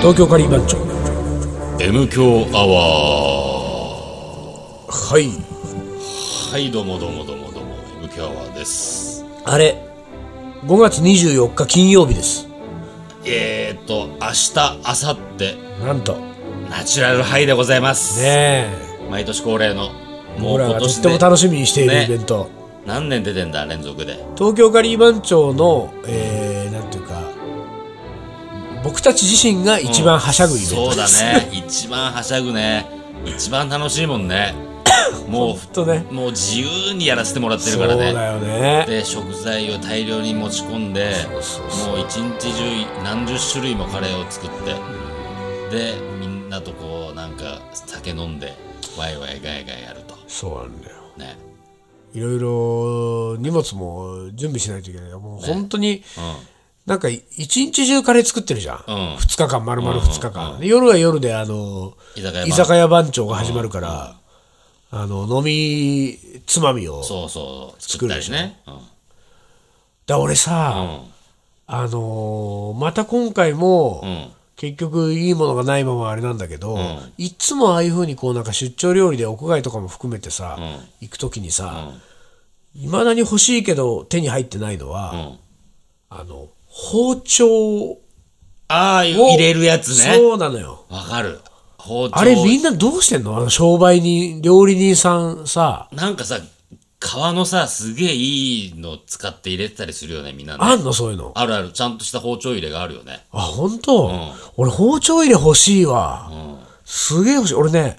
[0.00, 0.78] 東京カリー番長
[1.78, 2.80] M 強アワ
[4.88, 5.24] はい。
[5.26, 7.74] ーはいどうもどうもどうもどうも。
[8.00, 9.26] M 強アワーです。
[9.44, 9.76] あれ
[10.64, 12.48] 5月24日金曜日です。
[13.26, 15.84] えーと明日明後日。
[15.84, 16.16] なんと。
[16.70, 18.68] ナチュラルハイでございます、ね
[19.10, 19.90] 毎年恒例の
[20.38, 22.48] えもう僕らがとっ今年でても楽しみにしているねイベント、
[22.86, 24.14] 何年出てんだ連続で。
[24.36, 26.49] 東京カリー番長の、えー、
[28.90, 31.48] 僕たち自身が一番はしゃぐイベントそうだです、ね。
[31.52, 32.86] 一番はしゃぐね。
[33.24, 34.52] 一番楽しいもんね。
[35.30, 36.04] もほんとね。
[36.10, 38.12] うもう自由にやらせてもらってるそうからね。
[38.12, 38.84] だよね。
[38.88, 44.74] で食材を大量に持ち込んでそうそうもう一日中何十種類もカレーを作って。
[45.70, 48.56] でみんなとこうなんか酒飲んで
[48.98, 50.16] ワイワイガヤガヤやると。
[50.26, 50.96] そうなんだよ。
[51.16, 51.38] ね。
[52.12, 55.12] いろいろ荷物も準備しないといけない。
[55.12, 56.20] もう本当にう
[56.90, 59.14] なんか一日中カレー作ってるじゃん、うん。
[59.14, 63.12] 2日間丸々2日間、で夜は夜であの居酒屋番。
[63.12, 64.16] 長が始まるから、
[64.90, 66.18] あの飲み
[66.48, 67.80] つまみをんそうそう。
[67.80, 68.60] 作ったりね。
[68.66, 68.78] うん。
[70.04, 71.04] だ俺さ、
[71.68, 74.30] あのーまた今回も、うん。
[74.56, 76.76] 結局いいものがないままあれなんだけど、
[77.18, 80.58] いっつもああいうふうにこうなんか出張料理で屋外とかも含めてさ、
[81.00, 81.92] 行く時にさ
[82.74, 85.38] いま、未だに欲しいけど手に入ってないのは、うん。
[86.10, 86.48] あの
[86.82, 87.98] 包丁
[88.68, 90.14] ああを入れるやつね。
[90.14, 90.86] そうなのよ。
[90.88, 91.40] わかる。
[91.76, 92.18] 包丁。
[92.18, 93.36] あれみんなどうしてんの？
[93.36, 95.88] あの商売人料理人さんさ。
[95.92, 96.38] なんかさ
[97.02, 100.58] 皮のさすげえいいの使って入れてたりするよねみんなね。
[100.62, 100.92] あんの？
[100.92, 101.32] そういうの？
[101.34, 101.72] あるある。
[101.72, 103.24] ちゃんとした包丁入れがあるよね。
[103.32, 104.10] あ本当、
[104.56, 106.30] 俺包丁入れ欲しいわ、
[106.84, 107.54] すげえ欲しい。
[107.54, 107.96] 俺ね、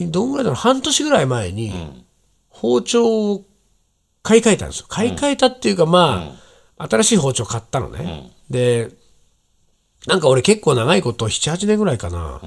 [0.00, 0.56] どんぐらいだろう？
[0.56, 1.72] 半年ぐらい前に、
[2.48, 3.44] 包丁を
[4.22, 4.86] 買い替えたんですよ。
[4.88, 6.41] 買い替えたっていうかまあ、
[6.90, 8.90] 新しい包丁買ったのね、で
[10.06, 12.40] なんか俺結構長いこと78年ぐらいかな、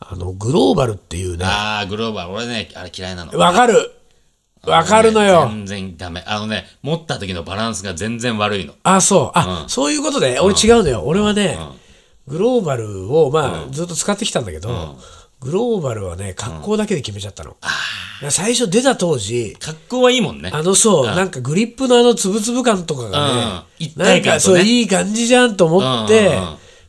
[0.00, 1.44] あのグローバルっていうね。
[1.44, 2.30] ああグローバル。
[2.30, 3.38] 俺ねあれ嫌いなの。
[3.38, 3.94] わかる。
[4.64, 6.22] わかるのよ、全然ダメ。
[6.26, 8.74] あのね持った時のバランスが全然悪いの。
[8.82, 9.30] あそう。
[9.38, 11.58] あ、そういうことで俺違うのよ、俺はね、
[12.26, 14.96] グローバルをまあ、ずっと使ってきたんだけど、
[15.40, 17.56] グローバルはね格好だけで決めちゃったの、
[18.30, 20.50] 最初出た当時格好はいいもんね。
[20.52, 24.06] あのそう、なんかグリップのあのつぶつぶ感とかがね、なん。
[24.06, 24.22] 体感とね。
[24.22, 26.38] かそういい感じじゃんと思って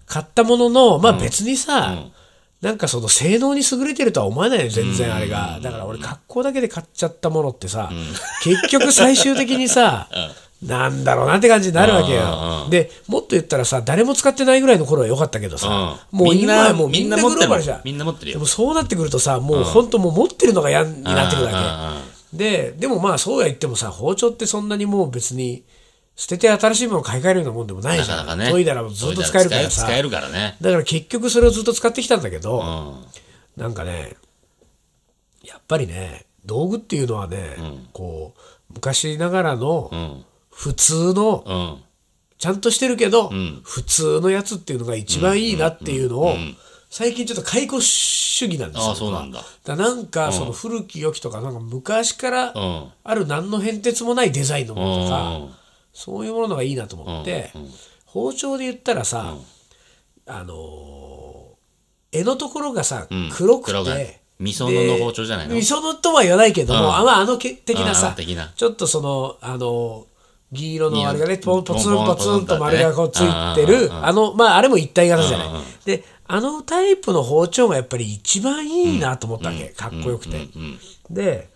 [0.07, 2.05] 買ったものの、まあ別にさ、
[2.61, 7.91] なんかその性能に優れてるとは思わないよ全然あれが、だから俺格好だけで買っちゃったものってさ、
[8.43, 10.09] 結局最終的にさ、
[10.62, 16.20] なんだろうなって感じになるわけよ、でもっと言ったらさ誰も使ってないぐらいの頃は良かったけどさ、うん。
[16.20, 17.81] もう今はもうみみんなんな持ってるグローバルじゃん。
[17.86, 18.36] みんな持ってるよ。
[18.36, 22.03] でもそうなってくるとさもう本当もう持ってるのが嫌になってくるわ
[22.34, 25.64] け、ででもまあそうは言ってもさ包丁ってそんなにもう別に
[26.18, 28.18] 捨てて新しいものを買い替えるようなもんでもないじゃん。
[28.18, 28.52] なかなかね。
[28.52, 29.84] 研いだらずっと使えるからさ。
[29.86, 30.58] 使えるからね。
[30.59, 32.59] だから結局それをずっと使ってきたんだけど、
[33.58, 33.64] うん。
[33.64, 34.18] なんかね
[35.41, 37.56] やっぱりね道具っていうのはね、
[37.94, 40.26] こう昔ながらのうん
[40.59, 41.84] 普通のうん。
[42.38, 43.31] ちゃんとしてるけど、
[43.64, 46.36] 普通のやつっていうのが一番いいなっていうのを、
[46.90, 48.88] 最近ちょっと解雇主義なんですよ。
[48.88, 49.44] ああそうなんだ。
[49.66, 52.88] だなんかその古き良きとかなんか昔からうん。
[53.03, 55.50] ある何の変哲もないデザインのものとか、うん
[55.92, 57.52] そういうものがいいなと思って、
[58.06, 59.36] 包丁で言ったらさ、
[60.28, 63.30] あのー柄のところがさ、ん。
[63.34, 65.56] 黒くて味噌のの包丁じゃないの？
[65.56, 70.06] 味噌のとは言わないけども、あまあ、あのけ的なあさちょっとそのあの
[70.51, 75.47] 銀色のあれがねポツンポツンと丸がこうついてうんるあのまああれも一体型じゃない。
[75.85, 80.47] であのタイプの包丁がやっぱり一番いいなと思ったわけ、かっこよくて、
[81.09, 81.49] で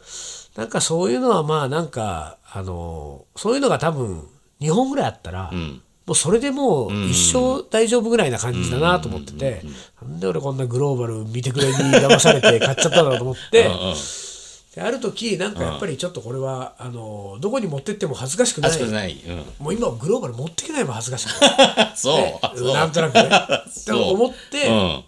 [0.55, 4.27] なんかそういうのはまあなんかあのそういうのが多分
[4.61, 9.61] 2本ぐらいあったら、もうそれでもう一生大丈夫ぐらいな感じだなと思ってて、
[10.01, 13.69] なんで俺こんなグローバル見てくれに騙されて買っちゃったんだと思って。
[14.73, 18.70] である時なんかやっぱりちょっとこれは、あのどこに持ってっても恥ずかしくな
[19.05, 19.14] い。
[19.14, 19.46] うん。
[19.59, 21.91] もう今グローバル持ってけないも恥ずかしくない。
[21.96, 22.40] そう。
[22.41, 22.73] あそう。
[22.73, 23.29] なんとなくね。
[23.29, 25.03] だからそう思って、うん。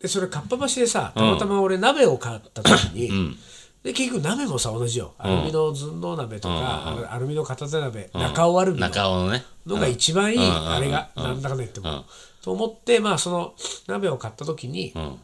[0.00, 3.36] でそれかっぱ橋でさたまたま俺鍋を買った時に、
[3.84, 5.14] で結局鍋もさ同じよ。
[5.18, 9.44] アルミの寸胴鍋とか、アルミの片手鍋、中尾アルミの中尾のね。
[9.64, 10.70] のが一番いい、うん。
[10.70, 12.04] あれが、なんだかんだ言っても、
[12.42, 13.54] と思ってまあその
[13.86, 15.20] 鍋を買った時に、ん。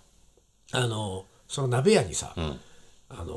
[0.72, 2.60] あのその鍋屋にさ、ん
[3.08, 3.34] あの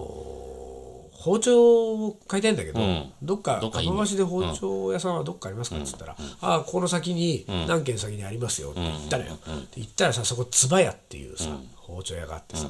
[1.12, 3.12] 包丁を買いたいんだけど、ん。
[3.22, 9.38] どっかかいい玉橋で包丁屋さんはどっかありますかっつったら「ああここの先に何軒先にありますよ」って言ったのよ、
[9.75, 12.69] で行ったらさそこ唾屋っていうさ、包丁屋があってさ、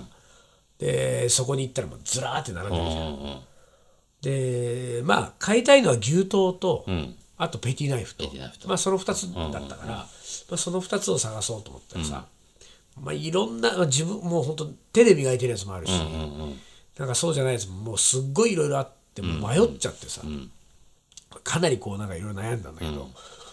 [0.79, 3.41] でそこに行ったらもうずらーって並んでるじゃん、
[4.21, 6.85] でまあ買いたいのは牛刀と、
[7.37, 8.25] あとペティナイフと。
[8.65, 10.07] まあその2つだったから、ま
[10.51, 12.25] あ、その2つを探そうと思ったらさ、
[12.99, 15.91] まあいろんなまあ自分もう本当手で磨いてるやつもあるし、
[16.97, 20.21] なんかそうじゃないやつももうすっごいいろいろあって迷っちゃってさ、
[21.43, 23.09] かなりこうなんかいろいろ悩んだんだけど、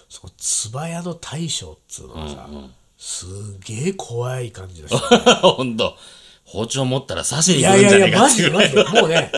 [0.08, 2.48] その唾屋の大将っつうのがさ、
[2.96, 3.26] す
[3.64, 4.94] げえ怖い感じだし
[5.42, 5.96] ほんと。
[6.44, 9.32] 包丁持ったら刺しにい来るんじゃねやいやいや、マえかっていうジでマジで、もうね、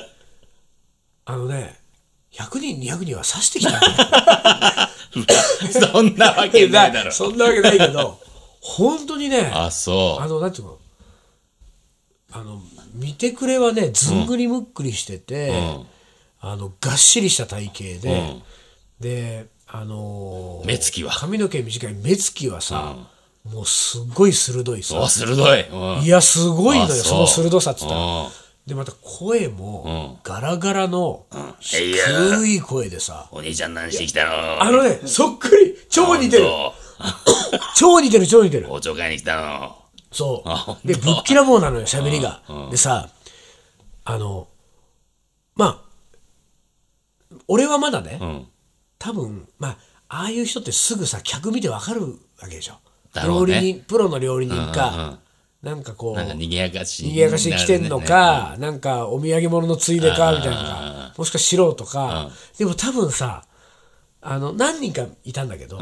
[1.24, 1.78] あのね、
[2.32, 3.92] 100人、200人は刺してきたんだよ。
[5.92, 7.12] そんなわけないだろ。
[7.12, 8.20] そんなわけないけど、
[8.60, 10.78] 本当にね、あ、そあの、なんていうの、
[12.32, 12.60] あの、
[12.96, 15.52] 見てくれはね、ずんぐりむっくりしてて、
[16.40, 18.36] あの、がっしりした体型で、
[19.00, 21.12] で、あのー目つきは。
[21.12, 22.96] 髪の毛短い目つきはさ、
[23.44, 24.96] もうすっごい鋭いさ。
[24.96, 25.02] う。
[25.02, 25.68] お、、鋭い。
[25.68, 26.04] うん。
[26.04, 28.00] いや、すごいのよ、あその鋭さっつったら。
[28.00, 28.28] うん。
[28.66, 31.26] で、また声も、ガラガラの、
[31.60, 34.62] 低い声でさ、お兄ちゃん何してきたの？
[34.62, 36.46] あのね、そっくり、超似てる。
[37.76, 38.66] 超似てる、超似てる。
[38.66, 39.76] 包丁買いに来たの？
[40.16, 40.42] そ
[40.84, 40.88] う。
[40.88, 42.42] で、ぶっきらぼうなのよ、喋りが。
[42.70, 43.10] でさ、
[44.04, 44.48] あの、
[45.54, 48.46] まあ、俺はまだね、ん。
[48.98, 49.76] 多分、まあ、
[50.08, 52.02] ああいう人ってすぐさ、客見てわかる
[52.40, 52.74] わけでしょ。
[53.24, 55.18] 料理人、プロの料理人か、
[55.62, 57.08] なんかこう、なんか賑やかしい。
[57.10, 61.12] 賑やかしに来てんのか、なんかお土産物のついでかみたいな。
[61.16, 63.44] もしくは素人か、でも多分さ
[64.22, 65.78] あの何人かいたんだけど、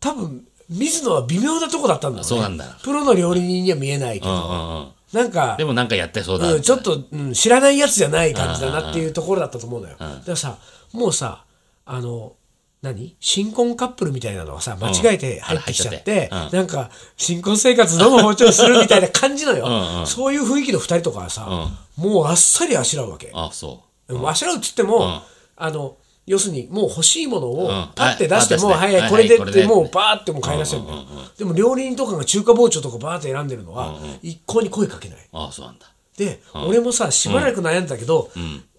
[0.00, 2.24] 多分水野は微妙なとこだったんだね。
[2.24, 2.78] そうなんだ。
[2.82, 4.88] プロの料理人には見えないけど、うんうんうん。
[5.12, 6.52] なんかでもなんかやってそうだ。
[6.52, 9.96] うん、ちょっと、うん、知らないやつじゃない感じだなっていうところだったと思うのよ。
[9.98, 10.58] だからさ
[10.92, 11.44] もうさ
[11.84, 12.34] あの
[12.82, 13.16] 何？
[13.20, 16.50] 新婚カップルみたいなのがさ間違えて入ってきちゃって、うん。
[16.50, 20.06] てなんか新婚生活どの包丁するみたいな感じのよ。
[20.06, 23.30] そういう雰囲気の2人とかはさ、もうあっさりあしらうわけ。
[23.34, 25.22] あ、そでもあしらうっつっても、
[25.56, 27.92] あの要するにもう欲しいものをん。
[27.94, 28.94] パッて出しても、はい。
[28.96, 29.10] はい。
[29.10, 29.38] これで。
[29.38, 31.04] ってもうバーってもう買い出せるんだよ、
[31.38, 35.18] でも料理人とかが中華包丁とかバーって選んでるのは、一向に声かけない。
[35.18, 35.28] う。
[35.32, 35.86] あ、そうなんだ。
[36.16, 38.30] で、俺もさしばらく悩んだけど、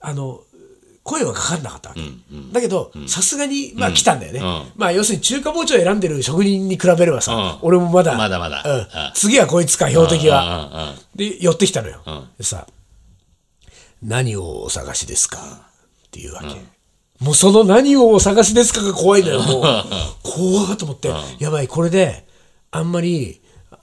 [0.01, 0.41] あの
[1.03, 2.01] 声はかかんなかったわけ、
[2.51, 4.71] だけどさすがにまあ来たんだよね、ん。
[4.75, 7.57] まあ要するに中華包丁を選んでる職人に比べればさ、うん。
[7.61, 9.11] 俺もまだまだまだ。
[9.13, 12.01] 次はこいつか標的は、で寄ってきたのよ、
[12.39, 12.65] でさ
[14.01, 15.37] 「何をお探しですか?」
[16.07, 16.47] っていうわけ、
[17.19, 19.63] もうその「何をお探しですか?」が怖いのよもう。
[20.23, 22.25] 怖っと思って、やばいこれで
[22.71, 23.39] あんまり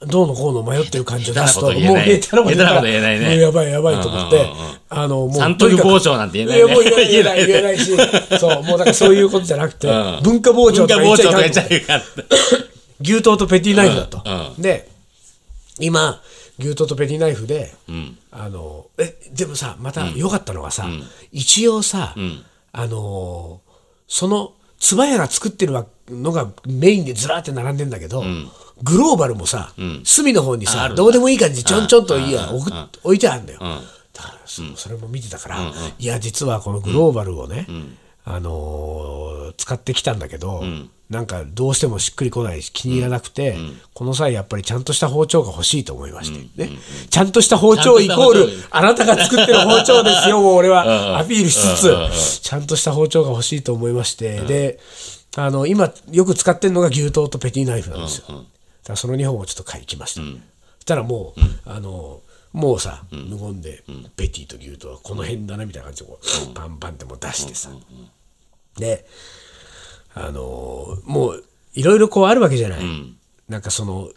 [0.07, 3.27] どうのこうの迷ってる感じを出すともう下手なこと下手なこと言えないね。
[3.27, 4.47] もうやばいやばいと思って、
[4.91, 6.65] あのもう三徳包丁なんて言えないね。
[6.65, 7.79] いやもう言えない 言えない。
[7.79, 7.91] し
[8.39, 10.21] そうもうだからそういうことじゃなくて、ん。
[10.23, 12.03] 文化包丁文化とか言っちゃいかん包丁とやっちゃいかん。
[13.01, 14.63] 牛刀とペティナイフだと、うん。
[14.63, 14.89] で
[15.79, 16.21] 今
[16.59, 17.73] 牛刀とペティナイフで、
[18.31, 20.89] あのえでもさまた良かったのがさ、
[21.33, 22.15] 一応さ、
[22.73, 23.61] あの
[24.09, 25.73] その唾屋が作ってる
[26.09, 28.25] のがメインでずらーって並んでんだけど、
[28.83, 29.73] グローバルもさ、
[30.05, 32.73] 隅の方にさどうでもいい感じでちょんちょんといいや置く
[33.05, 33.61] 置いてあるんだよ、
[34.13, 37.67] だからそそれも見てたから、いや実はこのグローバルをね、
[38.25, 40.65] あのー使ってきたんだけど、
[41.13, 43.55] なんかどうしてもしっくりこないし気に入らなくて、
[43.93, 46.71] この際やっぱりちゃんとした包丁が欲しいと思いまして、ね。
[47.11, 50.75] ちゃんとした包丁イコールあなたが作ってる包丁ですよ俺うん。
[50.75, 54.81] はアピールしつつ、ちゃんとした包丁が欲しいと思いまして、で
[55.37, 58.45] あの今よく使ってるのが牛刀とペティナイフなんですよ、だか
[58.89, 60.27] らその2本をちょっと買いに来ました、そ
[60.81, 62.21] したらもう、あの
[62.53, 63.83] もうさ、無言で、
[64.17, 67.71] ペティと牛刀はこの辺だなみたいな感じでこう、パンパンってもう出してさ、
[68.79, 69.07] で
[70.15, 72.81] あのもういろいろこうあるわけじゃない、
[73.49, 74.11] なんかその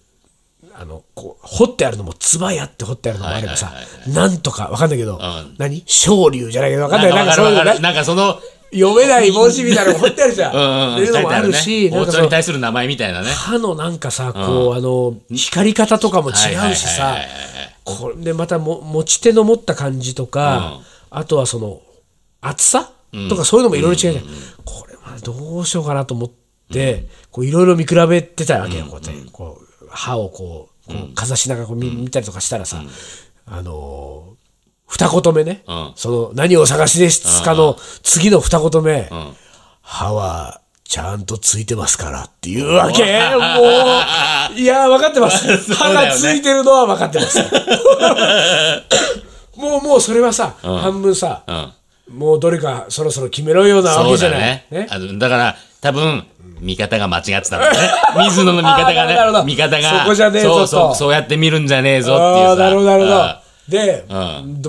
[0.77, 3.71] あのこう掘ってあるのも唾やって掘ってあるのもあればさ、
[4.07, 5.55] なんとかわかんないけど、ん。
[5.57, 5.83] 何？
[5.85, 7.09] 昇竜じゃないけどわかんない。
[7.11, 7.81] ななんんかそういう。
[7.81, 8.39] なんかその、
[8.73, 10.53] 読めない文字みたいなのが掘ってあるじゃん。
[10.53, 10.93] うんうん。
[10.95, 13.29] っていうのもあるし、なんかに対する名前みたいなね。
[13.29, 17.15] 歯のなんかさ、こう、あの、光り方とかも違うしさ
[17.85, 21.81] これでまたも持ち手の持った感じとか、あとはその、
[22.41, 22.91] 厚さ？
[23.29, 24.25] とかそういうのもいろいろ違うじゃん。
[24.65, 24.84] こ
[25.23, 26.31] どうしようかなと思っ
[26.71, 29.29] て、こういろいろ見比べてたわけよ、こうやって。
[29.31, 32.81] こう、歯をこう、こうかざしながらこう見見たりとかしたらさ、
[33.45, 34.35] あのー、
[34.87, 35.93] 二言目ね、ん。
[35.95, 39.09] その何をお探しですかの次の二言目、
[39.81, 43.03] 歯はちゃんとついてますからっていうわけ。
[43.03, 43.07] も
[44.55, 45.47] う、いや、分かってます。
[45.73, 47.39] 歯がついてるのは分かってます。
[49.57, 51.43] もう、もうそれはさ、半分さ、
[52.09, 54.39] もうどれかそろそろ決めろようなわけじゃない。
[54.39, 54.87] だねね？
[54.89, 56.25] あのだから、多分、
[56.61, 57.77] 見方が間違ってたんだね。
[58.25, 60.01] 水野の見方があーなるほどね、見方が。
[60.03, 62.63] そこじゃねえぞとそうそう、そうやって見るんじゃねえぞっていうさ。
[62.63, 63.41] なるほど、なるほどあ。
[63.67, 64.05] で、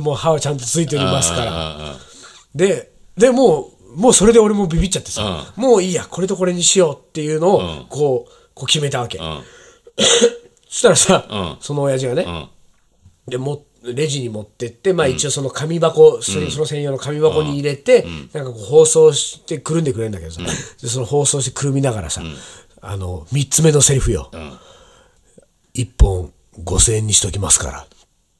[0.00, 1.52] も歯はちゃんとついていますから。
[1.52, 1.96] ーうんうんうん
[2.56, 9.40] で、でもう、もうそれで俺もビビっちゃってさ、もういいやこれとこれにしようっていうのをこう,、こう決めたわけ、うん
[10.68, 12.48] そしたらさ、うんその親父がね、うん
[13.28, 13.64] でも
[13.94, 22.22] レジに持ってって、まあ、一応その紙箱、それその専用の紙箱に入れて、なんかこう包装してくるんでくれるんだけどさ、でその包装してくるみながらさ、
[22.80, 24.58] あの3つ目のセリフよ、ん。
[25.74, 26.32] 1本
[26.64, 27.86] 5000円にしときますからっ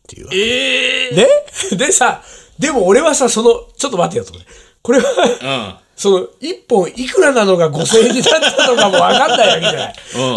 [0.09, 0.39] ていうわけ。
[0.39, 1.27] ええね？
[1.77, 2.23] でさ
[2.59, 4.51] でも俺はさそのちょっと待ってよと思って。
[4.83, 9.95] これはうんその1本いくらなのが5000円になったのかも分かんないわけじゃない、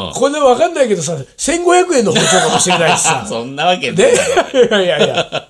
[0.08, 0.14] うん。
[0.14, 4.14] これで分かんないけどさ1500円の包丁かもしれないしさそんなわけでね。
[4.54, 5.50] いやいやいや。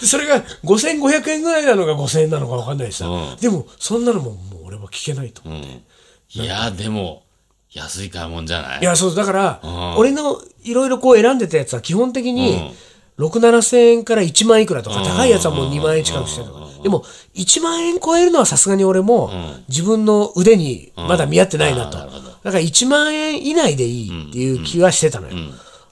[0.00, 3.36] でそれが5500円ぐらいなのか5000円なのか分かんないしさ、うん。
[3.36, 7.22] でもそんなのももう俺は聞けないと、いいやでも
[7.70, 8.82] 安い買い物じゃない？
[8.82, 9.96] やそうだから、ん。
[9.96, 12.74] 俺のいろいろこう選んでたやつは基本的に
[13.18, 17.02] 67000円から1万いくらとか、高いやつはもう2万円近くしてるとか、でも
[17.34, 19.32] 1万円超えるのはさすがに俺も
[19.70, 22.10] 自分の腕にまだ見合ってないなと、だか
[22.44, 25.34] ら1万円以内でいいっていう気はしてたのよ、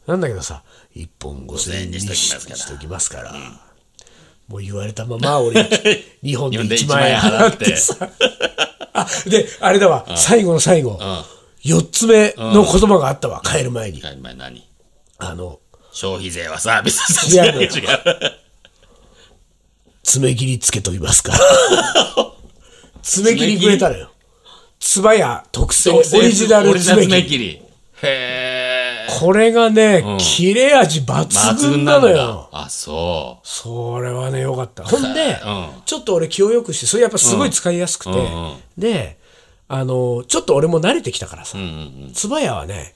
[0.07, 0.63] なんだけどさ
[0.95, 3.33] 1本5000円にししときますから、
[4.49, 5.65] もう言われたまま俺
[6.23, 7.75] 日本で日本で1万円払って。
[7.77, 7.97] さ
[8.93, 11.01] あであれだわ、最後の最後、
[11.65, 14.03] 4つ目の言葉があったわ、帰る前に。
[14.03, 14.69] 買い前何？
[15.17, 15.59] あの
[15.93, 17.01] 消費税はサービス。
[17.35, 18.42] 違う違う
[20.03, 21.39] 爪切りつけときますから
[23.03, 24.11] 爪切りくれたのよ
[24.79, 27.63] つばや特製オリジナル爪切り爪切りへ
[28.03, 28.83] え
[29.21, 38.29] これがね、切れ味抜群なのよあそそれはねよかったほんで、うんちょっと俺気をよくしてそれやっぱすごい使いやすくて、
[38.79, 39.19] で
[39.69, 41.71] あのちょっと俺も慣れてきたからさ、ううんう
[42.09, 42.93] んつばやはね、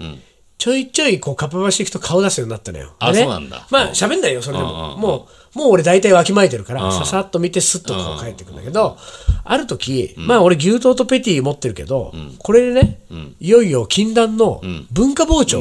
[0.59, 2.95] ちょいちょいこうかっぱ橋行くと顔出すようになったのよ。
[2.99, 4.71] あでねそうなんだまあ喋んないよ、それでも。
[4.71, 8.99] うんうんうんもう、もう俺大体わきまえてるから、ささっと見てスッとこう帰ってくるんだけど、
[9.45, 13.01] ある時、まあ俺牛刀とペティ持ってるけど、これでね、
[13.41, 14.61] いよいよ禁断の
[14.93, 15.61] 文化包丁。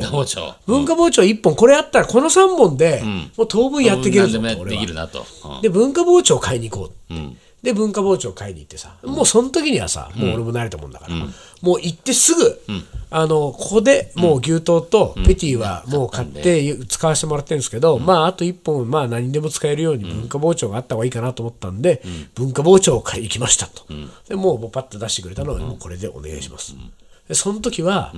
[0.68, 1.22] 文化包丁。
[1.24, 3.02] 1本、これあったらこの3本で、
[3.38, 5.25] もう当分やっていけるぞ俺はできるなと。
[5.46, 7.14] うんで、文化包丁買いに行こう。
[7.14, 11.15] うんで文化包丁買いに行ってさ、もうその時にはさもう俺も慣れたもんだから、
[11.62, 12.62] もう行ってすぐ、
[13.10, 22.03] あのここでもう牛刀とペティはもう買って使わせてもらってるんですけど、まああと1本まあ何にでも使えるように文化包丁があった方がいいかなと思ったんで、
[22.36, 23.84] 文化包丁を買いに行きましたと、
[24.29, 26.75] でもうもうパッと出してくれたのはもうこれでお願いします、
[27.27, 28.13] でその時は、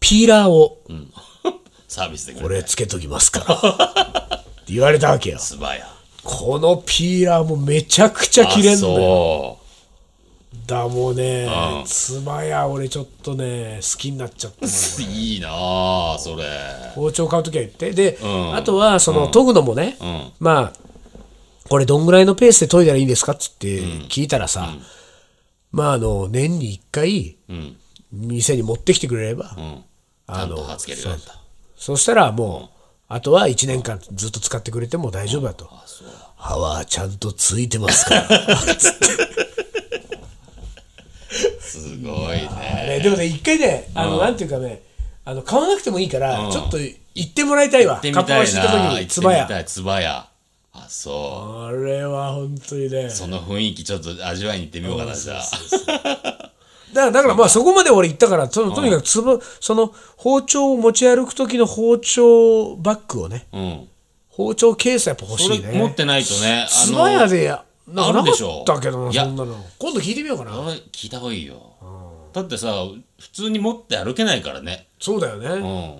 [0.00, 0.78] ピーラーを
[1.88, 4.42] サービスでこれつけときますから。
[4.62, 5.38] って言われたわけよ。
[5.38, 5.91] 素早
[6.24, 9.62] このピーラーもめちゃくちゃ切れんのよそ
[10.66, 11.48] だもうね、
[11.86, 14.66] つばや俺ちょっとね好きになっちゃった
[15.02, 16.44] いいなあそれ。
[16.94, 17.90] 包丁買う時は言って。
[17.90, 18.54] で、ん。
[18.54, 20.32] あとはその研ぐのもね、ん。
[20.38, 20.72] まあ
[21.68, 24.72] これどんぐらいのペースで研いだらいいんですかっつって聞いたらさ、
[25.72, 27.76] まああの年に1回うん。
[28.12, 29.56] 店に持ってきてくれれば、
[30.26, 30.58] あの
[31.76, 35.70] そしたらもう、あとは1年間ずっと使ってくれても大丈夫だと、
[36.42, 38.56] 歯はちゃんとついてますから。
[41.60, 42.48] すごいね。
[42.88, 44.82] ねでもね一回ねあの、なんていうかね
[45.24, 47.94] あの買わなくてもいいから、ちょっと行ってもらいたいわ。
[47.94, 50.26] 行ってみたいかっぱ橋行った時な行ってみにつばやたいつばや
[50.72, 51.66] あそう。
[51.66, 53.08] あれは本当にね。
[53.08, 55.40] その雰囲気ちょっと味わいに行ってみようかなじゃあ。
[56.92, 63.88] だからだからまあそこまで俺行ったからととにかくつばその包丁を持ち歩く時の包丁バッグをねうん
[64.32, 65.78] 包丁ケースやっぱ欲しいね。
[65.78, 68.64] 持ってないとねつばやでやなあなかしょ。
[68.64, 69.54] たけどなそんなの。
[69.78, 70.52] 今度聞いてみようかな。
[70.92, 71.56] 聞いた方がいいよ。
[72.32, 72.72] だってさ
[73.20, 74.86] 普通に持って歩けないからね。
[74.98, 75.48] そうだよね、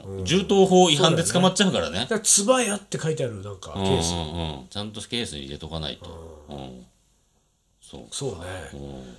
[0.08, 0.24] うん。
[0.24, 2.06] 銃刀法違反で捕まっちゃうからね。
[2.08, 4.22] らつばやって書いてあるなんかケうんース、うんう
[4.62, 6.46] んちゃんとケースに入れとかないと。
[6.48, 6.86] うん。
[7.82, 8.02] そう。
[8.10, 8.36] そうね、
[8.72, 9.16] うん。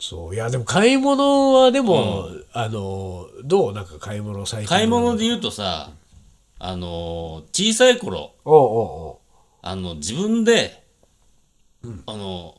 [0.00, 0.34] そう。
[0.34, 3.72] いやでも買い物はでも、あのどう？
[3.72, 4.68] なんか買い物最近。
[4.68, 5.90] 買い物で言うとさ
[6.58, 8.34] あのー小さい頃
[9.62, 10.82] あの自分で、
[12.06, 12.54] あの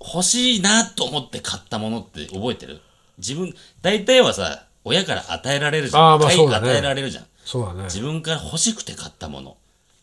[0.00, 2.80] 欲しいなと思って買ったものって覚えてる？
[3.18, 6.02] 自分大体はさ親から与えられるじゃん。
[6.12, 6.68] あーまあね。
[6.68, 7.26] 与えられるじゃん。
[7.44, 7.84] そうだね。
[7.84, 9.56] 自分から欲しくて買ったもの。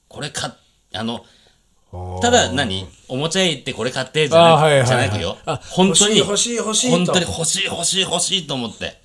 [0.10, 0.53] これ買っ
[0.93, 1.25] あの
[2.22, 2.86] ただ何？
[3.07, 4.88] おもちゃ屋行ってこれ買ってじゃな,、あーはいはいはい。
[4.88, 5.38] じゃなくよ。
[5.45, 6.98] あ本当に欲しい欲しい欲しいと。
[6.98, 9.01] 本当に欲しい欲しい欲しいと思って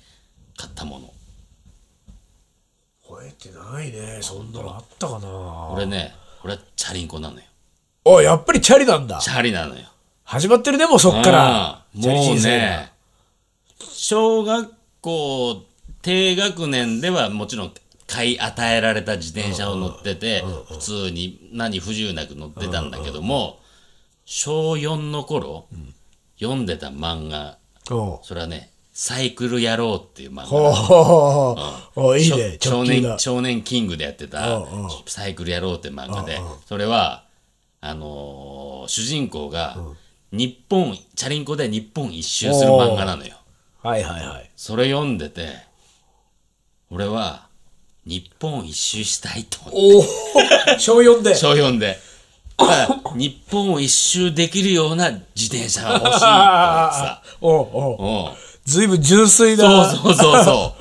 [0.57, 1.13] 買ったもの
[3.41, 4.21] 覚えてないね。
[4.21, 5.69] そんなのあったかな。
[5.73, 7.41] 俺ね俺はチャリンコなのよ。
[8.05, 9.19] おやっぱりチャリなんだ。
[9.19, 9.81] チャリなのよ。
[10.23, 11.85] 始まってるねもうそっから。
[11.93, 12.91] もうね
[13.79, 14.71] 小学
[15.01, 15.63] 校
[16.01, 17.73] 低学年ではもちろん
[18.07, 23.59] 買い与えられた自転車を乗ってて普通に何不自由なく乗ってたんだけども
[24.25, 25.67] 小4の頃
[26.39, 27.57] 読んでた漫画、
[28.23, 28.70] それはね、
[29.01, 32.59] サイクル野郎っていう漫画いいね。
[32.61, 34.63] 少年少年キングでやってた
[35.07, 36.39] サイクル野郎って漫画で。
[36.67, 37.23] それは
[37.79, 39.75] あのー主人公が
[40.31, 43.37] 日本チャリンコで日本一周する漫画なのよ。
[43.81, 44.51] はいはいはい。
[44.55, 45.49] それ読んでて
[46.91, 47.47] 俺は
[48.05, 49.77] 日本一周したいと思って。
[50.75, 51.33] おお小4で。
[51.33, 51.97] 小読んで。
[53.17, 57.23] 日本を一周できるような自転車が欲しいってさ。
[57.41, 60.73] おうおううんずいぶん純粋そなうそうそうそ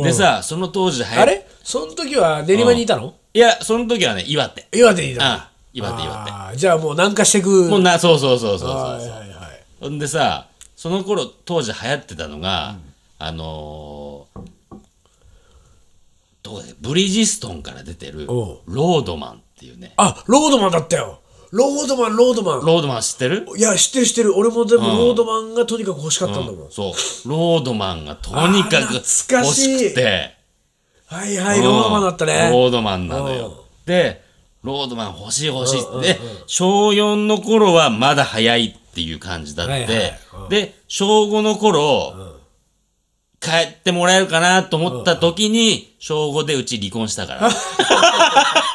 [0.00, 0.02] う。
[0.04, 1.46] でさその当時流行っあれ？
[1.64, 3.14] その時は練馬にいたの？
[3.34, 4.66] いやその時はね岩手。
[4.72, 5.30] 岩手にいたの？
[5.32, 6.30] あ岩手岩手。
[6.30, 7.48] あーじゃあもう南下してく。
[7.68, 8.76] もうなそうそうそうそうそう。
[8.76, 9.28] はいはいはい
[9.80, 12.76] ほんでさその頃当時流行ってたのが、
[13.18, 14.40] あのー
[16.42, 18.60] どこだブリヂストンから出てるおう。
[18.66, 19.92] ロードマンっていうね。
[19.96, 22.66] あロードマンだったよロードマンロードマン。
[22.66, 23.46] ロードマン知ってる？
[23.56, 24.36] いや知ってる知ってる。
[24.36, 27.28] 俺もでもロードマンがとにかく欲しかったんだもん、そう。
[27.28, 29.02] ロードマンがとにかくあ懐
[29.40, 30.34] か欲しくて。
[31.06, 32.30] はいはいロードマンだったうん。
[32.30, 33.64] ねロードマンなのよ。
[33.86, 34.22] で
[34.62, 40.18] ロードマン欲しい欲しいって、で小4の頃はまだ早いっていう感じだって、はいはい。
[40.42, 40.48] うん。
[40.50, 42.36] で小5の頃、
[43.40, 47.50] 帰ってもらえるかなと思った時に、小5でうち離婚したから。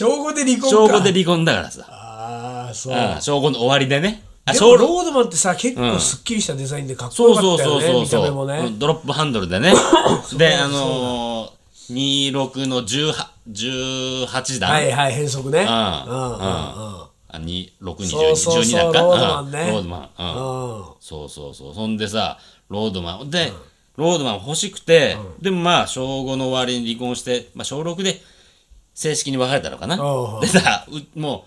[0.00, 1.84] 小5で離婚か小5で離婚だからさ。
[1.88, 4.22] ああそううん小5の終わりでね。
[4.46, 9.74] あ、で小6もロードマンってさ結構すっきりしたデザインでかっこよかそうそうったよねそうそうそう、目もねドロップハンドルでね。
[10.38, 14.70] で、あのー、26の18、18段。
[14.70, 15.68] はいはい変則ねうんうん。
[15.68, 16.32] うん。
[16.32, 19.00] うんあ、2、6、20、そうそうそう12段か？
[19.00, 20.08] ロードマンねうんロードマン。
[20.18, 20.78] うん。
[20.78, 21.74] うんそうそうそう。
[21.74, 22.38] そんでさ、
[22.68, 23.30] ロードマン。
[23.30, 23.52] で、
[23.96, 28.20] ロードマン欲しくて、でもまあ、小5の終わりに離婚して、まあ、小6で
[29.00, 29.96] 正式に別れたのかな？
[29.96, 31.46] うんでさ、うも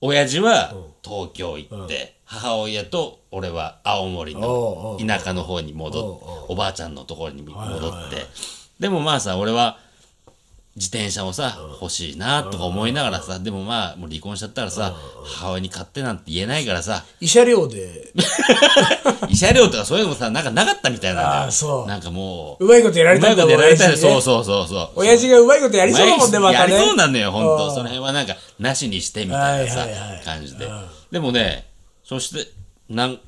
[0.00, 0.72] う、親父は
[1.02, 8.26] 東京行って、母親と俺は青森の田舎の方に戻って、おばあちゃんのところに戻って、
[8.78, 9.80] でもまあさ、俺は、
[10.76, 18.12] 自転車をさ、欲しいなとか思いながらさ、でもまあ、もう離婚しちゃったらさ、母親に買ってなんて言えないからさ、慰謝料で。
[19.30, 21.42] 慰謝料とかそういうのもさ、なんかなかったみたいなんだよ。
[21.44, 21.86] あーそう。
[21.86, 24.90] なんかもう、うまいことやられうまいこたんだとやられたそうそうそうそう。
[24.96, 26.38] 親父がうまいことやりそうだもんね。
[26.40, 27.68] またやりねそうなのよ、本当。
[27.68, 27.70] うん。
[27.70, 30.64] その辺はなんか、なしにしてみたいなさはいはいはい、感じで。
[30.66, 30.86] うん。
[31.12, 31.66] でもね、
[32.04, 32.50] そして、
[32.90, 33.20] なん、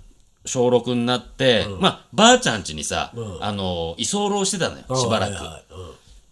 [0.47, 5.35] 小6になって、まあ、ばあちゃん家にさ、あの、居候してたのよ、しばらく。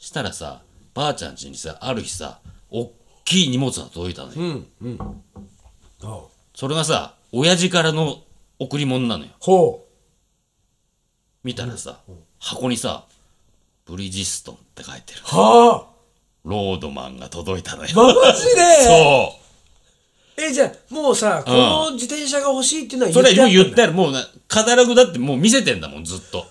[0.01, 0.61] したらさ、
[0.95, 2.93] ばあちゃん家にさ、ある日さ、おっ
[3.25, 4.35] きい荷物が届いたのよ。
[4.37, 4.99] うんうん
[6.03, 6.21] あ
[6.55, 8.23] それがさ、親父からの
[8.59, 9.31] 贈り物なのよ。
[9.41, 9.87] ほ
[11.43, 11.99] 見たらさ、
[12.39, 13.07] 箱にさ、
[13.87, 15.21] ブリヂストンって書いてる。
[15.21, 15.89] うは
[16.45, 17.91] ロードマンが届いたのよ。
[17.97, 18.63] あマジで？
[18.85, 19.35] そ
[20.39, 20.43] う。
[20.43, 23.93] えじゃあもうさこの自転車が欲しいっていうのはそれもう言言ったっててある。
[23.93, 26.47] もうな、カタログだってもう見せてんだもん、ずっと。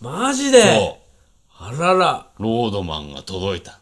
[0.00, 0.62] マジで？
[0.62, 0.98] そ
[1.58, 2.42] あららう。
[2.42, 3.78] ロードマンが届いた。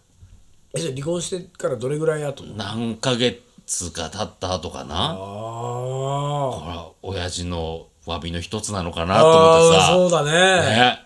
[0.74, 4.94] えじゃあ離婚してからどれぐらい後何ヶ月か経った後かな。
[4.94, 9.84] ああほら、親父の詫びの一つなのかなと思ってさ。
[9.86, 10.98] ああそうだねね。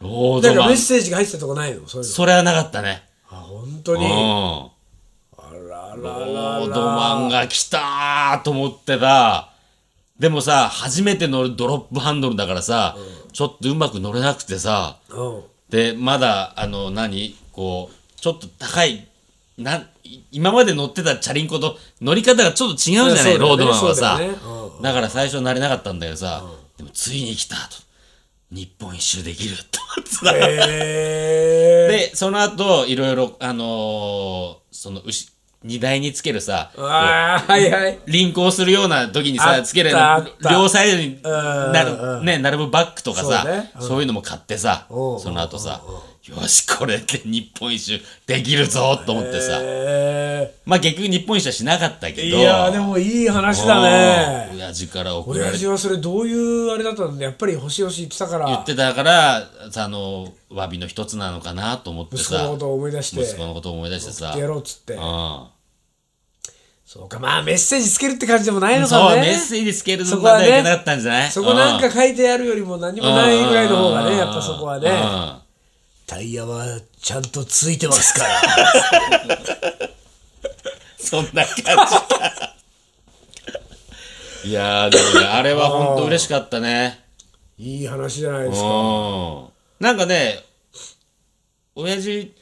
[0.00, 0.76] ローなんかメッドマン。
[0.76, 1.86] セージが入ってたとこないの？
[1.86, 3.02] そういうのそれはなかったね。
[3.30, 4.00] あ本当うん。
[4.00, 4.72] にロ
[5.38, 9.48] あららららードマンが来たーと思ってさ。
[10.18, 12.96] でもさ、初めて乗るドロップハンドルだからさ、
[13.32, 19.08] ちょっとうまく乗れなくてさ、うんで、まだ、あの、何こう、ちょっと高い、
[19.56, 19.88] な
[20.30, 24.18] 今まで乗ってたチャリンコと乗り方がちょっと違うじゃない、ねロードマンはさ。
[24.18, 26.44] だよねうんだから最初慣れなかったんだけどさ、
[26.76, 27.82] でもついに来たと。
[28.50, 30.32] 日本一周できると思ってさ。
[30.34, 35.28] へえで、その後、いろいろ、あのーその、牛、
[35.64, 37.98] 荷台につけるさ、ああはいはい。
[38.06, 39.92] 輪行するような時にさ、つける
[40.50, 42.20] 両サイドにんなうん。
[42.20, 43.46] る、ね、並ぶバッグとかさ、
[43.80, 45.16] そういうのも買ってさ、う。
[45.16, 45.80] んその後さ、
[46.28, 54.50] よし、これで日本一周できるぞと思ってさ、へまあ結局日本一周はしなかったけど、えいやーでもいい話だうんね。
[54.54, 55.48] 親父から送られて。
[55.50, 58.46] 親父はそれどういうあれだったんだやっぱり欲しい欲しい言ってたから。
[58.46, 63.20] 言ってたから、さあの、詫びの一つなのかなと思ってさ、息子のことを思い出して。
[63.20, 64.94] 息子のことを思い出してさ、やろうっつって。
[64.94, 65.00] うん。
[66.86, 70.44] そうかまあメッセージつけるって感じでもないのそう、かねメッセージつけるのそこはね。
[70.44, 71.30] まではいけなかったんじゃない？
[71.30, 74.88] そこなんか書いてあるよりも何もないぐらいの方がねやっぱそこはね。
[74.88, 75.41] うん
[76.12, 78.42] タイヤはちゃんとついてますから。
[81.00, 82.54] そんな感じか。
[84.44, 87.02] いやー、でもね、あれは本当嬉しかったね。
[87.56, 88.66] いい話じゃないですか。
[88.66, 89.48] うん。
[89.80, 90.44] なんかね、
[91.74, 92.34] 親父、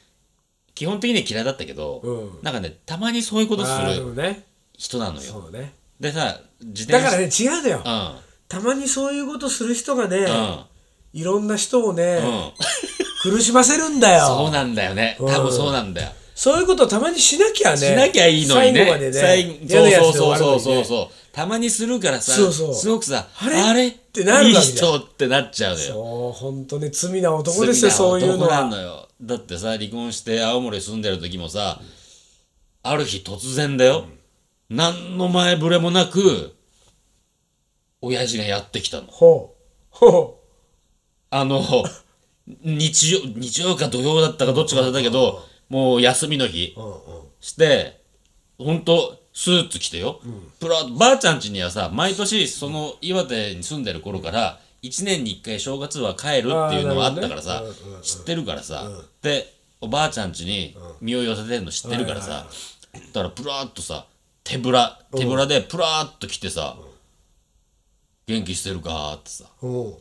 [0.75, 2.39] 基本的には嫌いだったけど、うん。
[2.41, 4.43] なんかね、たまにそういうことするね。
[4.77, 5.49] 人なのよ。
[5.49, 5.75] ね。
[5.97, 7.81] でさ自転車だからね違うんだよ。
[7.85, 8.15] うん。
[8.49, 10.65] たまにそういうことする人がね、うん。
[11.13, 12.51] いろんな人をね、うん
[13.21, 14.27] 苦しませるんだよ。
[14.27, 15.17] そうなんだよね。
[15.19, 16.11] 多分そうなんだよ。
[16.35, 17.77] そういうことたまにしなきゃね。
[17.77, 18.85] しなきゃいいのにね。
[18.85, 19.67] 最後までね。
[19.67, 21.07] そうそうそうそうそう。
[21.31, 22.73] たまにするからさそうそう。
[22.73, 23.87] すごくさあれ？
[23.87, 25.93] っってなるいい人ってなっちゃうのよ。
[25.93, 29.07] そう本当ね罪な男ですよそういうの男なはのよ。
[29.21, 31.79] だってさ離婚して青森住んでる時もさ、
[32.83, 34.05] ある日突然だよ、
[34.69, 36.53] 何の前触れもなく
[38.01, 39.07] 親父がやってきたの。
[39.07, 39.95] ほう。
[39.95, 40.39] ほ
[41.29, 41.61] あの
[42.47, 46.75] 日曜日曜か土曜だったかどっちかだったけどもう休みの日
[47.39, 48.01] して
[48.57, 50.19] ほんとスーツ着てよ、
[50.59, 57.63] プラばあちゃん家にはさ毎年その岩手に住んでる頃から1年に1回正月は帰るっていうのがあったからさ、
[58.01, 58.89] 知ってるからさ、
[59.21, 62.47] でおばあちゃん家に身を寄せてるの知ってるからさ、
[63.13, 64.05] だからプラーっとさ
[64.43, 66.77] 手ぶら手ぶらでプラーっと来てさ、
[68.27, 69.85] 元気してるかーってさ、うん。
[69.85, 69.93] うん、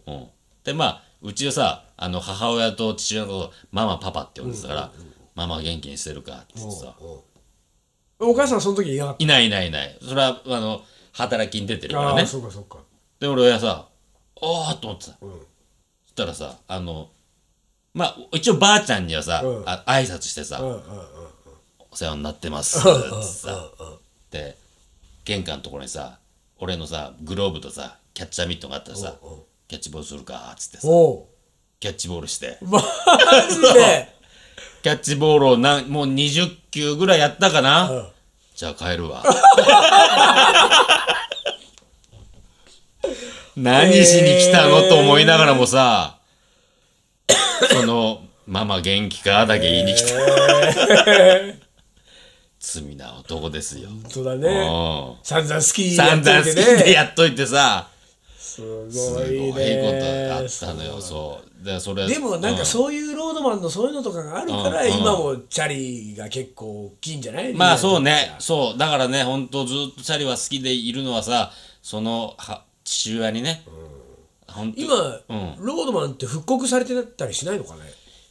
[0.64, 4.92] でまあうちはさあの母親と父親のことママパパって呼んでたから、
[5.34, 6.96] ママ元気にしてるかって言ってさ、
[8.18, 9.98] お母さんその時いなかっいないいないいない。
[10.00, 10.80] それはあの
[11.12, 12.24] 働きに出てるからね。
[12.24, 12.78] そうかそうか。
[13.20, 13.86] で俺はさ
[14.40, 15.18] ああと思ってさ、ん。
[15.20, 15.28] そ
[16.06, 17.10] したらさあの
[17.92, 19.62] まあ一応ばあちゃんにはさ、うん。
[19.66, 20.58] あ挨拶してさ、
[21.90, 23.70] お世話になってますってさ。
[24.30, 24.56] で
[25.26, 26.18] 玄関のところにさ
[26.58, 29.16] 俺のさグローブとさキャッチャーミットがあったらさ
[29.68, 30.88] キャッチボールするかっつってさ。
[30.88, 31.28] お
[31.80, 32.58] キャッチボールして。
[32.60, 32.86] うマジ
[33.74, 34.08] で？
[34.82, 38.06] キャッチボールをなんもう20球ぐらいやったかな、うん。
[38.54, 39.22] じゃあ帰るわ。
[43.56, 46.18] 何しに来たの、と思いながらもさ
[47.70, 50.08] その「ママ元気か?」だけ言いに来た、
[52.58, 55.16] 罪な男ですよ、本当だうねん。
[55.22, 57.88] 散々好きや散々っといて好きでねやっといてさ
[58.90, 61.64] すすごいごいことねあったのよそう。
[61.64, 67.53] でそれでもなんかうそういうロードマンのそういうのとかがあるから、うん今もチャリが結構大きいんじゃない？
[67.53, 73.62] まあそうね、そう、だからね、本当ずっとチャリは好きでいるのはさ、そのは父親にね、
[74.77, 74.94] 今、
[75.29, 75.57] うん。
[75.59, 77.81] ロードマンって復刻されてたりしないのかね？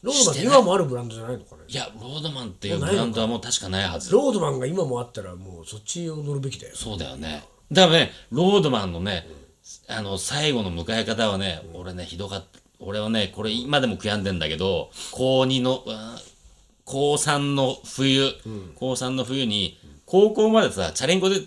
[0.02, 1.62] ロードマンって今もあるブランドじゃないのかね？
[1.68, 4.12] いや、ロードマンっていうブランドはもう確かないはず。
[4.12, 6.76] ロードマンが今もあったらもうそっちを乗るべきだよ。
[6.76, 7.44] そうだよね。
[7.72, 9.28] だからね、ロードマンのね、
[9.88, 12.60] あの、最後の迎え方はね、俺ね、ひどかった。
[12.80, 15.84] 俺はね、これ今でも悔やんでんだけど、高2の、
[16.86, 18.34] 高3の冬、
[18.76, 21.42] 高3の冬に、高校までさ、チャリンコで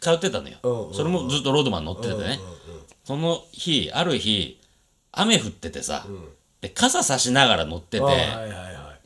[0.00, 0.56] 通ってたのよ。
[0.94, 2.38] それもずっとロードマン乗っててね。
[3.04, 4.58] その日、ある日、
[5.12, 6.06] 雨降っててさ、
[6.60, 8.04] で、傘差しながら乗ってて、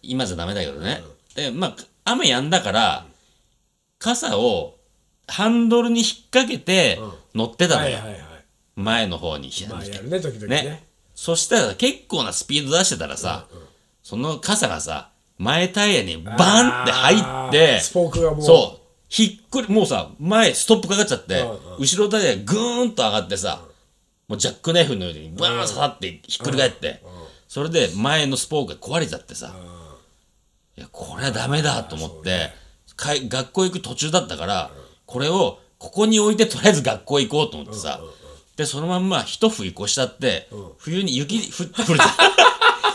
[0.02, 1.02] 今じゃダメだけどね。
[1.34, 3.06] で、まあ、雨やんだから、
[3.98, 4.76] 傘を
[5.26, 6.98] ハンドルに引っ掛けて
[7.34, 7.98] 乗ってたのよ。
[8.76, 9.50] 前の方に。
[9.68, 10.62] まあやるね時々ね。
[10.62, 10.84] ね。
[11.14, 13.46] そしたら結構なスピード出してたらさ、
[14.02, 18.42] その傘がさ、前タイヤにバンって入って、スポークがもう。
[18.42, 21.44] そう、ひっくり、もうさ、前ストップかかっちゃって、
[21.78, 23.62] 後ろタイヤがグーンと上がってさ、
[24.28, 27.02] もうジャックナイフのようにバーン刺さってひっくり返って、
[27.48, 29.54] それで前のスポークが壊れちゃってさ、
[30.76, 32.50] いや、これはダメだと思って、
[32.96, 34.70] かい学校行く途中だったから、
[35.06, 38.00] これをここに置いてとりあえず学校行こうと思ってさ、
[38.60, 40.46] で、そのまんま一冬越しちゃって、
[40.76, 41.98] 冬に雪降ってくる。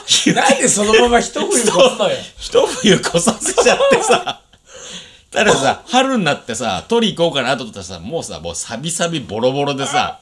[0.06, 0.36] じゃん。
[0.36, 2.18] なんでそのまま一冬越すのよ。
[2.38, 4.42] 一冬越させちゃってさ、
[5.32, 10.20] たださ、春になってさ、取り行こうかなと思ったらさ、もうさ、もうサビサビボロボロでさ、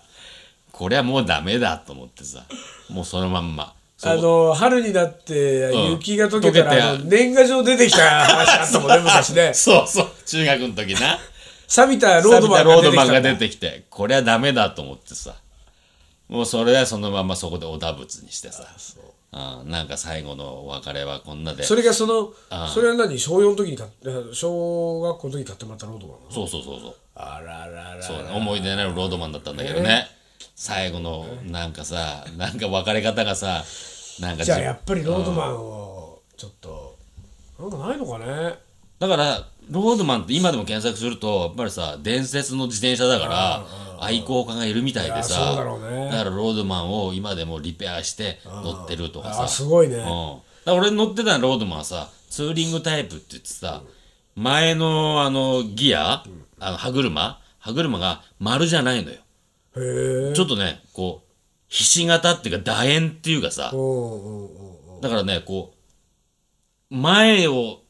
[0.72, 2.44] これはもうダメだと思ってさ、
[2.88, 3.74] もうそのまんま。
[4.06, 5.92] あの春になってうん。
[5.92, 9.52] 雪が溶けたら、溶けてあの年賀状出てきた話あったもんね昔ね。
[9.56, 11.20] そうそう、中学の時な。
[11.68, 15.36] 錆びたロードマンが出てきたマンが出てきて、これはダメだと思ってさ、
[16.30, 18.66] もうそれはそのままそこでおだぶつにしてさ、
[19.34, 19.64] う。
[19.66, 23.18] ん、なんか最後のお別れはこんなで、それがそのああそれは何？
[23.18, 23.90] 小4の時に買っ
[24.34, 26.96] 小学校の時に買ってもらったロードマンそうそうそうそう。
[27.16, 30.08] あらららそうね、思い出のあるロードマンだったんだけどね、
[30.56, 33.64] 最後のなんかさなんか別れ方がさ
[34.20, 36.98] なんかじゃあやっぱりロードマンをちょっと
[37.60, 38.56] なんかないのかね
[39.00, 43.66] だからロードマンって今でも検索するとやっぱりさ伝説の自転車だから
[44.00, 49.96] 愛好家がいるみたいでさだからロードマンを今でもリペアして乗ってるとかあさすごいね。
[49.96, 50.12] うん、だか
[50.66, 53.84] ら俺乗ってたロードマンはさツーリングタイプって言ってさ、
[54.36, 56.24] 前のあのギア、
[56.60, 60.34] あの歯車歯車が丸じゃないのよ。
[60.34, 61.32] ちょっとね、こう、
[61.68, 63.72] ひし形っていうか楕円っていうかさ。
[65.04, 65.76] だからね、こ
[66.90, 67.83] う、前をあ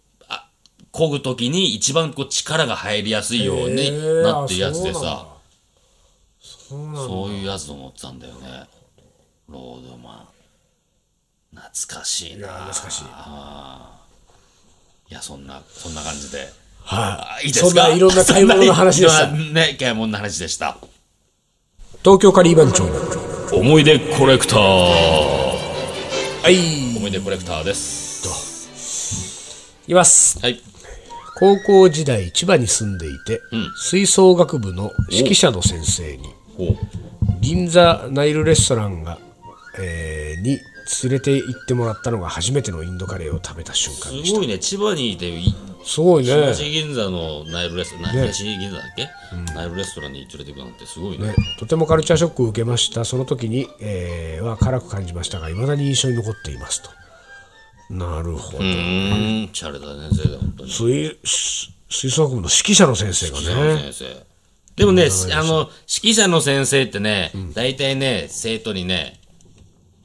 [0.93, 5.25] 漕ぐときに一番こう力が入りやすいようになってるやつでさ、
[6.69, 8.67] そういうやつと思ってたんだよね。
[9.49, 10.27] ロードマ
[11.51, 11.56] ン。
[11.56, 12.47] 懐かしいな。
[12.47, 13.03] 懐かしい。
[15.12, 16.47] いやそんなそんな感じで。
[16.84, 17.47] はい。
[17.47, 17.69] いいですか？
[17.69, 19.27] そんないろんな買い物の話でした。
[19.32, 20.77] ね買い物の話でした。
[22.03, 22.86] 東京カリー番長
[23.56, 24.60] 思い出コレクター。
[24.60, 26.95] はい。
[26.97, 28.69] 思い出コレクターです。
[29.86, 30.39] いきます。
[30.39, 30.62] はい
[31.43, 33.41] 高校時代千葉に住んでいて、
[33.75, 36.77] 吹奏楽部の指揮者の先生にほう。
[37.41, 39.19] 銀座ナイルレストランが、
[39.77, 40.58] えーに
[41.01, 44.58] 連れて行ってもらったのが初めてのインドカレーを食べた瞬間ですごいね。
[44.58, 45.53] 千葉にいてい
[45.84, 46.32] すごいね。
[46.34, 49.10] 東銀座のナイルレストラン、東銀座だっけ、
[49.53, 51.27] ナイルレストランに連れて行くなんてすごいね。
[51.27, 51.36] ね。
[51.60, 53.03] とてもカルチャーショックを受けました。
[53.03, 57.03] その時に、えーは辛く感じましたがいまだに印象に残っていますと
[57.93, 59.49] なるほど、うーん。
[59.53, 60.71] チャレだね先生本当に。
[60.71, 61.19] 吹
[61.89, 63.91] 吹奏楽部の指揮者の先生がね。
[63.91, 64.25] 先生。
[64.75, 69.19] でもねあの指揮者の先生ってね大体、ね生徒にね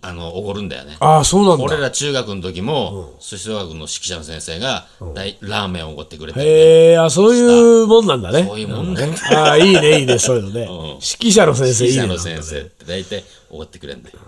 [0.02, 0.96] あのおごるんだよね。
[1.00, 1.64] ああそうなんだ。
[1.64, 8.44] 俺ら中学の時も吹奏楽の指揮者の先生が大ラーメンをおごってくれて、へえあそういうもんなんだね。
[8.44, 9.06] そういうもんだ。
[9.06, 14.18] ねああいいねいいねそういうのね、指揮者の先生いいね指揮者の先生って大体おごってくれんだよ。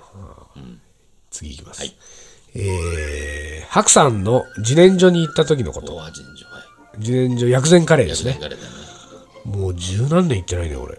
[1.31, 1.95] 次いきます、はい
[2.55, 5.99] えー、白さんの自然所に行った時のこと。
[6.99, 8.35] 自然所薬膳カレーですね。
[8.35, 8.41] ね
[9.45, 10.99] もう十何年行ってないね俺、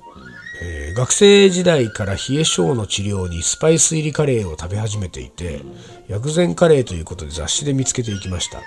[0.62, 5.62] えー学生時代から冷え性の治療にスパイス入りカレーを食べ始めていて、
[6.08, 8.60] 薬膳カレーということで雑誌で見つけていきました、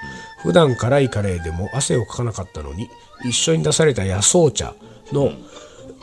[0.42, 2.88] 普段辛いカレーでも汗をかかなかったのに
[3.24, 4.74] 一緒に出された野草茶
[5.12, 5.32] の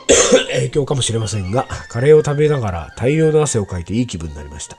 [0.52, 4.76] 影響かもしれませんがカレーを食べながら大量の汗をかいていい気分になりました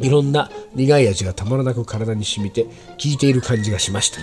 [0.00, 2.70] いろんな苦い味がたまらなく体に染みて効
[3.04, 4.20] いている感じがしました、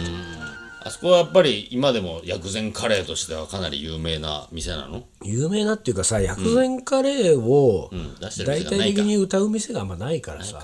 [0.87, 5.03] あそこはやっぱり今でも薬膳カレーとしてはかなり有名な店なの？
[5.23, 10.61] 有名なっていうかさ薬膳カレーを大体的に歌う店があんまないからさ。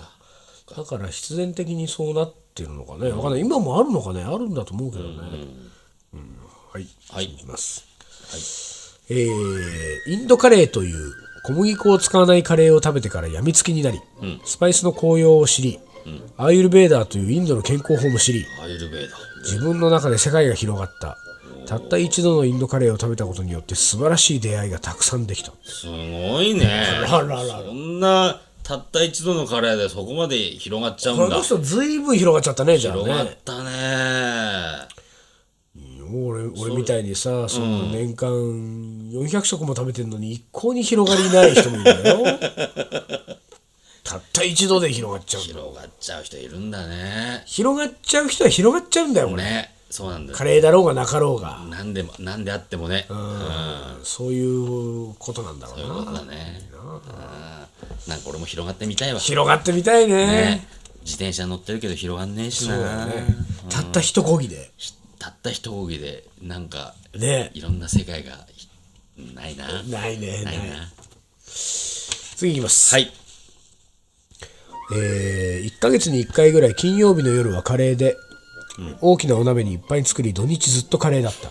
[0.74, 3.12] だから必然的にそうなってるのかね。
[3.12, 3.42] わかんない。
[3.42, 4.24] 今もあるのかね。
[4.24, 5.10] あるんだと思うけどね、
[6.14, 6.38] うん。
[6.72, 6.88] はい。
[7.10, 7.26] はい。
[7.26, 7.84] いきます、
[9.10, 9.28] えー
[10.08, 14.00] インドカレーという小麦粉を使わないカレーを食べてからやみつきになり、
[14.46, 15.80] スパイスの効用を知り、
[16.38, 18.46] アーユルベーダーというインドの健康法も知り
[19.44, 21.18] 自分の中で世界が広がった
[21.68, 25.54] たった一度のインドカレーを食べたことによって素晴らしい出会いがたくさんできた。
[25.64, 26.66] すごいね。
[27.04, 27.64] ららら。
[27.64, 31.26] そんなたった一度のカレーでそこまで広がっちゃうんだ。
[31.28, 33.72] この人ずいぶん広がっちゃったねじゃあ広がっねたね
[36.14, 42.40] 俺俺みたいにさその年間400食も食べてるのに一向に広がりない人もいるんだよ。
[44.04, 47.44] たった一度で広がっちゃうんだ広がっちゃう人いるんだね。
[47.46, 50.38] 広がっちゃう人は広がっちゃうんだよ俺ねそうなんだよ。
[50.38, 51.60] カレーだろうがなかろうが。
[51.70, 53.06] なんでもなんであってもね。
[53.10, 54.00] うん。
[54.04, 55.84] そういうことなんだろうな。
[55.84, 56.62] そういうことだね。
[56.74, 58.10] うん。
[58.10, 59.20] なんか俺も広がってみたいわ。
[59.20, 60.26] 広がってみたいね。
[60.26, 60.68] ね。
[61.04, 63.08] 自転車乗ってるけど広がんねえしな。
[63.70, 64.72] たった一こぎで
[65.22, 67.52] たった一講義でなんかね。
[67.54, 68.32] いろんな世界が
[69.36, 69.84] ないな。
[69.84, 70.56] ないねない。
[70.56, 70.64] いな。
[70.64, 70.90] な
[72.36, 72.96] 次いきます。
[72.96, 73.14] はい。
[74.96, 78.16] え1ヶ月に1回ぐらい金曜日の夜はカレーで、
[79.02, 81.50] 大きなお鍋にいっぱい作り土日ずっとカレーだった。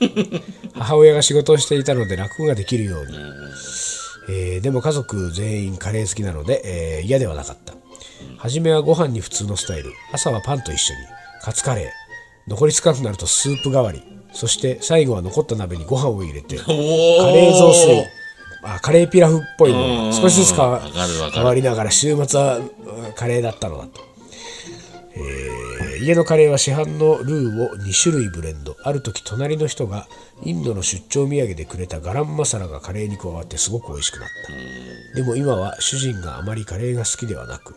[0.77, 3.19] 母親が仕事をしていたので楽ができるように、
[4.31, 7.75] えーでも家族全員カレー好きなので、えー嫌ではなかった。
[8.37, 9.93] 初めはご飯に普通のスタイル。
[10.13, 10.99] 朝はパンと一緒に。
[11.41, 12.10] カツカレー
[12.47, 14.03] 残り少なくなるとスープ代わり。
[14.33, 16.57] そして最後は残った鍋にご飯を入れて。
[16.57, 16.77] カお
[17.35, 18.05] レー雑炊。
[18.63, 20.07] あカレーピラフっぽいの。
[20.11, 20.69] が少しずつ変
[21.45, 24.01] わりながら週末はうんカレーだったのだと、
[25.15, 25.60] えー
[26.01, 28.77] 家のカレーは市販のルーを2種類ブレンド。
[28.85, 30.07] ある時隣の人が
[30.43, 34.29] インドの出張土産でくれたガランマサラがカレーに加わってすごく美味しくなっ
[35.13, 35.17] た。
[35.17, 37.75] でも今は主人があまりカレーが好きではなく、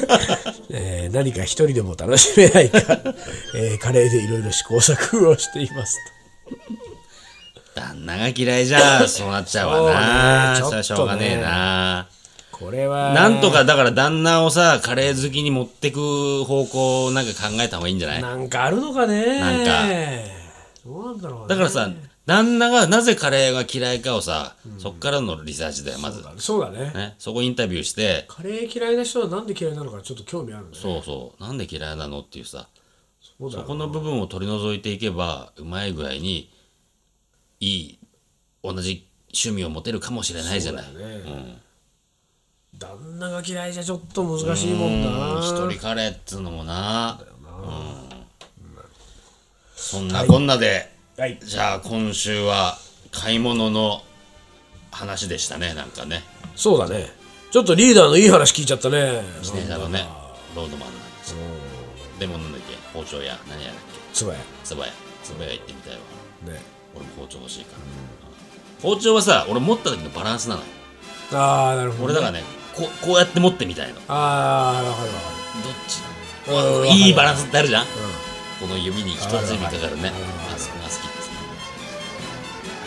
[0.70, 2.78] えー何か一人でも楽しめないか、
[3.56, 5.96] えーカレーでいろいろ試行錯誤をしています
[7.74, 7.80] と。
[7.80, 10.56] 旦那が嫌いじゃそうなっちゃうわな。
[10.56, 10.70] そうね。
[10.70, 12.08] それはしょうがねえな
[12.58, 13.12] これは。
[13.14, 18.22] なんとかだから旦那をさカレー好きに持ってく方向をなんか考えた方がいいんじゃない？
[18.22, 19.40] なんかあるのかね。
[19.40, 19.70] なんか。
[20.84, 21.48] どうなんだろうね。
[21.48, 21.90] だからさ
[22.26, 26.22] 旦那がなぜカレーが嫌いかをさ、そっからのリサーチだよまず。
[26.36, 26.92] そうだね。
[26.94, 28.26] ね、そこインタビューして。
[28.28, 30.70] カレー嫌いな人はなんで嫌いなのかちょっと興味あるね。
[30.74, 31.42] そうそう。
[31.42, 32.68] なんで嫌いなのっていうさ。
[33.40, 36.50] そそこの部分を取り除いていけばうまい具合に
[37.60, 37.98] いい
[38.64, 41.60] 同じ趣味を持てるかもしれないじゃない、そうだよね
[42.76, 45.40] 旦那が嫌いじゃちょっと難しいもんな。
[45.40, 47.20] 一人カレーっつうのもな。
[47.20, 48.08] うん。
[49.74, 51.38] そんなこんなで、はい。
[51.42, 52.76] じゃあ今週は
[53.10, 54.02] 買い物の
[54.90, 56.22] 話でしたねなんかね。
[56.56, 57.06] そうだね。
[57.50, 59.22] ちょっとリーダーのいい話聞いちゃったね。
[59.40, 60.06] 自転車のね。
[60.54, 61.38] ロードマンなんですよ
[62.18, 62.74] でもなんだっけ？
[62.92, 63.38] 包丁屋。
[63.48, 64.14] 何やだっけ？
[64.14, 64.40] つばや。
[64.64, 65.98] つば屋つば屋行ってみたいわ。
[66.54, 66.62] ね。
[66.94, 67.78] 俺も包丁欲しいから、
[68.82, 70.66] 包丁はさ俺持った時のバランスなのよ。
[71.32, 72.42] ああなるほど、俺だからね
[72.78, 75.28] こうこうやって持ってみたいのどっああわかるわか
[75.88, 76.00] ち？
[76.48, 77.84] うんわかるいいバランスってあるじゃん。
[77.84, 77.88] る
[78.60, 80.12] この指に一つ指かかるね。
[80.54, 81.36] あそこが好きですね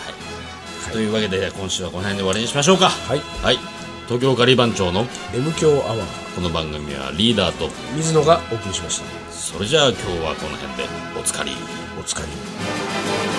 [0.05, 2.89] はい、というわけで今週はこの辺で終わりにしましょうか。
[2.89, 3.19] はい。
[3.43, 3.59] はい。
[4.07, 6.35] 東京カリー番長のレム教アワー。
[6.35, 9.05] この番組はリーダーと水野がお送りしました。
[9.31, 10.85] それじゃあ今日はこの辺で
[11.19, 11.51] おつかり。
[11.99, 13.30] お疲れ